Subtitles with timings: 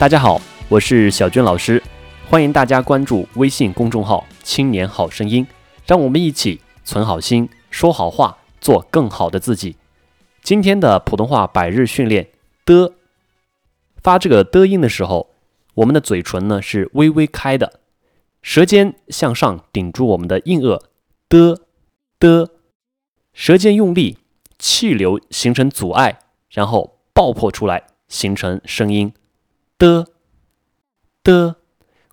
[0.00, 0.40] 大家好，
[0.70, 1.82] 我是小娟老师，
[2.26, 5.46] 欢迎大家关注微信公众号“青年好声音”，
[5.86, 9.76] 让我们一起存好心，说好话，做更好的自己。
[10.42, 12.30] 今天的普通话百日训练
[12.64, 12.94] 的，
[14.02, 15.28] 发这个的音的时候，
[15.74, 17.80] 我们的嘴唇呢是微微开的，
[18.40, 20.80] 舌尖向上顶住我们的硬腭
[21.28, 21.60] 的
[22.18, 22.48] 的，
[23.34, 24.16] 舌尖用力，
[24.58, 29.12] 气流形成阻碍，然后爆破出来，形成声音。
[29.80, 30.08] 的
[31.24, 31.56] 的，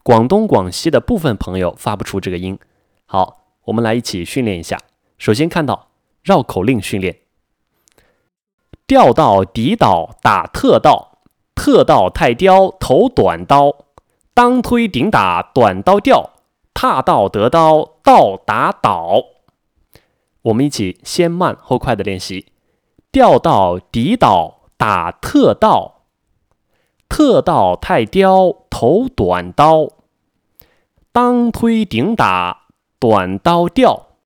[0.01, 2.57] 广东、广西的部分朋友发不出这个音。
[3.05, 4.79] 好，我们来一起训练一下。
[5.17, 5.89] 首先看到
[6.23, 7.19] 绕口令训练：
[8.87, 11.19] 调到底倒打特盗，
[11.55, 13.75] 特盗太刁头短刀，
[14.33, 16.29] 当推顶打短刀掉，
[16.73, 19.21] 踏到得刀倒打倒。
[20.43, 22.53] 我们一起先慢后快的练习：
[23.11, 25.96] 调到底倒打特盗。
[27.09, 29.87] 特倒太刁头短刀，
[31.11, 32.67] 当推顶打
[32.99, 34.17] 短刀掉，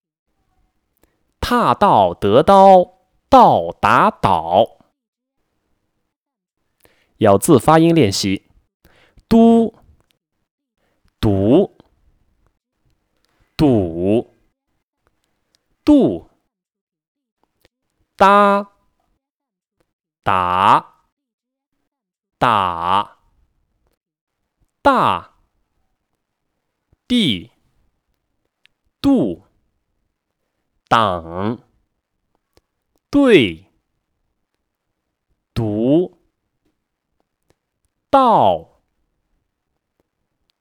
[1.40, 2.98] 踏到得刀
[3.30, 4.78] 倒打倒。
[7.18, 8.50] 咬字发音练习：
[9.30, 9.76] 嘟、
[11.20, 11.78] 堵、
[13.56, 14.34] 堵、
[15.86, 16.30] 度、
[18.18, 18.72] 搭、
[20.24, 20.91] 打。
[22.42, 23.20] 打
[24.82, 25.36] 大
[27.08, 27.52] 地
[29.00, 29.46] 度
[30.88, 31.60] 挡
[33.12, 33.68] 对
[35.54, 36.18] 读
[38.10, 38.82] 道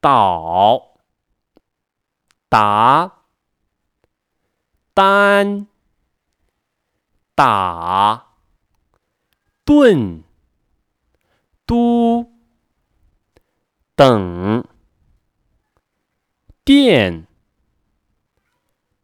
[0.02, 0.98] 倒
[2.50, 3.24] 打
[4.92, 5.66] 单
[7.34, 8.36] 打
[9.64, 10.29] 顿。
[11.70, 12.32] 都
[13.94, 14.66] 等
[16.64, 17.28] 电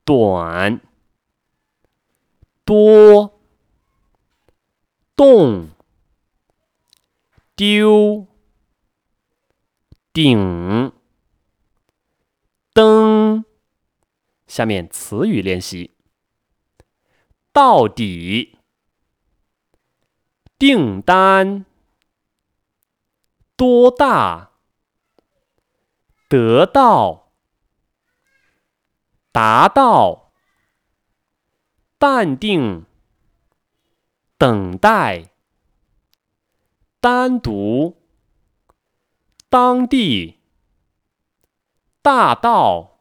[0.04, 0.80] 短
[2.64, 3.38] 多
[5.14, 5.68] 动
[7.54, 8.26] 丢
[10.12, 10.92] 顶
[12.72, 13.44] 灯。
[14.48, 15.94] 下面词语练习：
[17.52, 18.58] 到底
[20.58, 21.64] 订单。
[23.56, 24.50] 多大？
[26.28, 27.32] 得到？
[29.32, 30.32] 达到？
[31.98, 32.84] 淡定？
[34.36, 35.30] 等待？
[37.00, 37.96] 单独？
[39.48, 40.40] 当地？
[42.02, 43.00] 大道？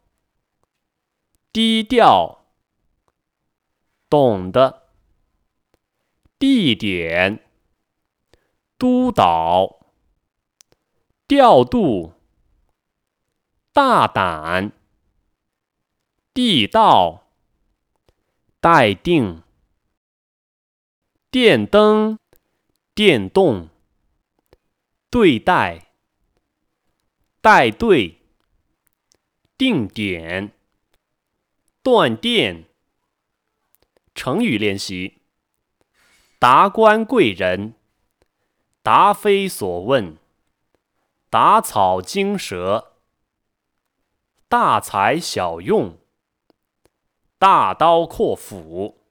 [1.52, 2.46] 低调？
[4.08, 4.88] 懂得？
[6.40, 7.44] 地点？
[8.78, 9.85] 督导？
[11.28, 12.14] 调度，
[13.74, 14.72] 大胆，
[16.36, 17.32] 地道，
[18.60, 19.42] 待定，
[21.32, 22.20] 电灯，
[22.94, 23.70] 电动，
[25.10, 25.88] 对待，
[27.42, 28.20] 带队，
[29.58, 30.52] 定点，
[31.82, 32.66] 断电。
[34.14, 35.22] 成语练习：
[36.38, 37.74] 达官贵人，
[38.84, 40.20] 答非所问。
[41.36, 42.94] 打草惊蛇，
[44.48, 46.00] 大材小用，
[47.38, 49.02] 大刀阔斧，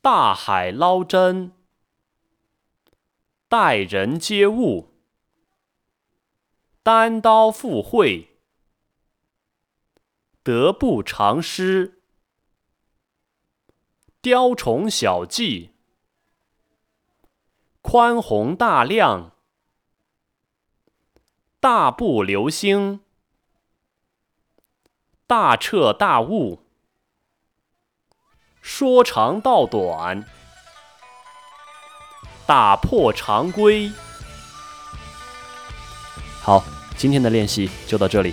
[0.00, 1.50] 大海捞针，
[3.48, 4.94] 待人接物，
[6.84, 8.38] 单刀赴会，
[10.44, 12.00] 得不偿失，
[14.20, 15.72] 雕虫小技，
[17.82, 19.32] 宽宏大量。
[21.68, 23.00] 大步流星，
[25.26, 26.60] 大彻大悟，
[28.62, 30.24] 说长道短，
[32.46, 33.90] 打破常规。
[36.40, 36.62] 好，
[36.96, 38.32] 今天的练习就到这里，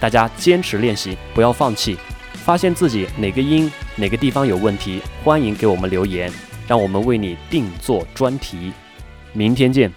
[0.00, 1.96] 大家坚持练习，不要放弃。
[2.44, 6.32] 发现自己哪个音、哪个地方有问题，欢迎给我们留言，
[6.66, 8.72] 让我们为你定做专题。
[9.32, 9.88] 明天见。